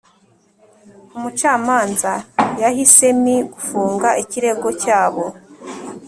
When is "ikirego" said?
4.23-4.67